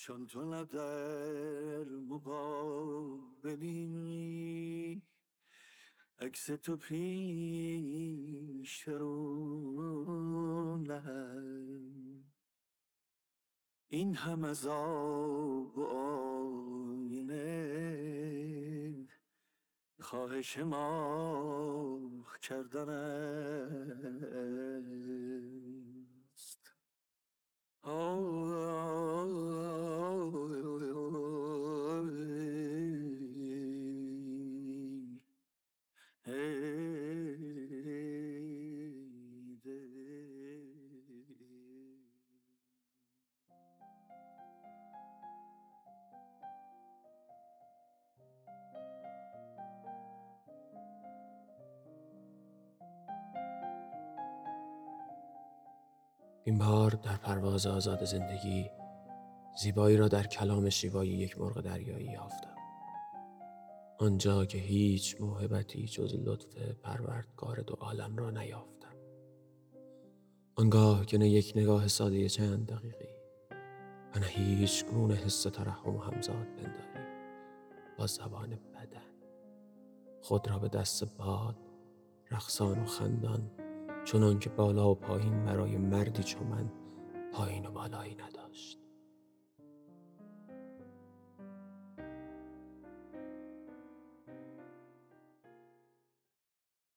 [0.00, 3.52] چون تو نه در مقابلی
[6.18, 7.28] عکس تو پیش
[8.88, 10.84] رو
[13.88, 17.28] این هم از آب و آینه
[20.00, 22.00] خواهش ما
[22.42, 23.50] کردن است
[56.44, 58.70] این بار در پرواز آزاد زندگی
[59.62, 62.56] زیبایی را در کلام شیوایی یک مرغ دریایی یافتم.
[63.98, 68.96] آنجا که هیچ موهبتی جز لطف پروردگار دو عالم را نیافتم.
[70.56, 73.10] آنگاه که نه یک نگاه ساده چند دقیقی
[74.14, 77.06] و نه هیچ گونه حس ترحم همزاد پنداری
[77.98, 79.10] با زبان بدن.
[80.22, 81.56] خود را به دست باد
[82.30, 83.50] رقصان و خندان
[84.04, 86.72] چنان که بالا و پایین برای مردی چون من
[87.32, 88.80] پایین و بالایی نداشت.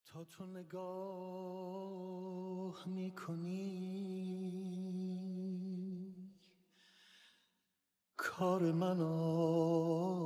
[0.06, 1.74] تا تو نگاه
[2.88, 4.44] می‌کنی
[8.18, 10.24] کار من آه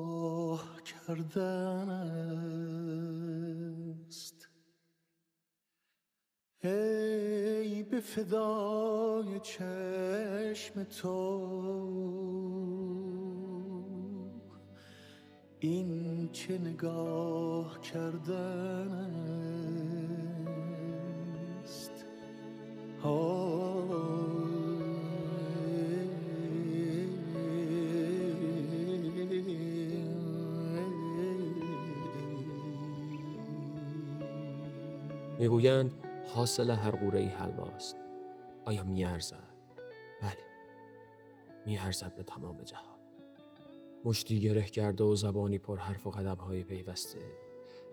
[7.98, 11.42] به فدای چشم تو.
[15.60, 18.92] این چه نگاه کردن
[21.64, 22.06] است.
[35.40, 37.98] می‌گویند حاصل هر قوره ای حلواست.
[38.66, 39.54] آیا میارزد؟
[40.22, 40.44] بله.
[41.66, 42.98] میارزد به تمام جهان.
[44.06, 47.20] مشتی گره کرده و زبانی پر حرف و قدم های پیوسته.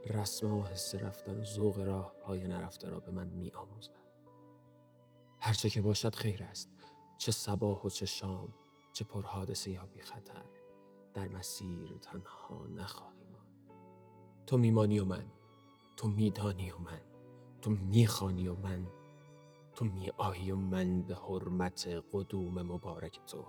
[0.07, 4.05] رسم و حس رفتن و ذوق راه های نرفته را به من می آموزد.
[5.41, 6.71] هرچه که باشد خیر است.
[7.19, 8.55] چه صباح و چه شام
[8.93, 10.45] چه پر حادثه یا بی خطر
[11.15, 13.73] در مسیر تنها نخواهی ماند
[14.47, 15.27] تو میمانی و من.
[15.97, 17.14] تو میدانی و من.
[17.65, 18.87] تو می‌خوانی و من
[19.75, 23.45] تو میآیی و من به حرمت قدوم مبارک تو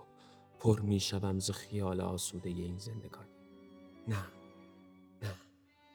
[0.58, 3.30] پر می‌شوم ز خیال آسوده این زندگانی.
[4.08, 4.26] نه
[5.22, 5.34] نه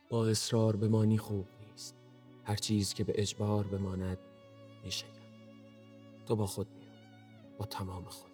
[0.09, 1.95] با اصرار بمانی خوب نیست.
[2.43, 4.17] هر چیز که به اجبار بماند
[4.83, 5.09] میشکن.
[6.25, 8.31] تو با خود میان با تمام خود.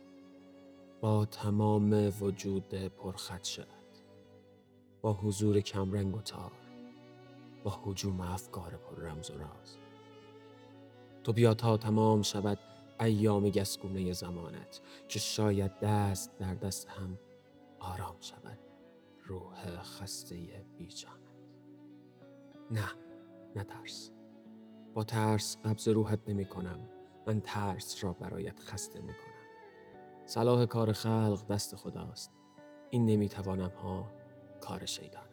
[1.02, 3.68] با تمام وجود پرخط شد
[5.02, 6.52] با حضور کمرنگ و تار.
[7.70, 9.78] حجوم افکار پر رمز و راز.
[11.24, 12.60] تو بیا تا تمام شود
[13.00, 17.20] ایام گسگونه زمانت که شاید دست در دست هم
[17.80, 18.60] آرام شود
[19.24, 21.18] روح خسته بیجانت.
[22.72, 22.90] نه
[23.56, 24.12] نه ترس
[24.94, 26.80] با ترس قبض روحت نمی کنم
[27.28, 29.38] من ترس را برایت خسته می کنم
[30.26, 32.32] صلاح کار خلق دست خداست.
[32.90, 34.12] این نمی‌توانم ها
[34.62, 35.27] کار شیطان.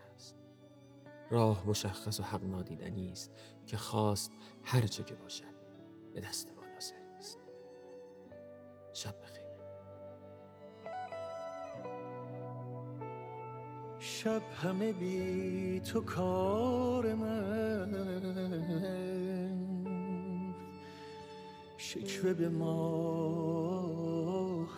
[1.30, 3.30] راه مشخص و حق نادیدنی است
[3.66, 5.54] که خواست هر چه که باشد
[6.14, 7.38] به دست سری است
[8.92, 9.44] شب بخیر.
[13.98, 17.94] شب همه بی تو کار من.
[21.76, 24.02] شکوه به ماه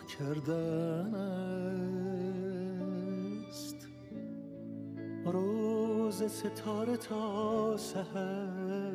[0.05, 1.66] کردن
[6.21, 8.91] روز ستاره تا سحر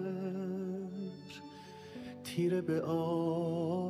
[2.24, 3.82] تیره به آه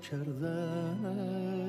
[0.00, 1.59] کردن.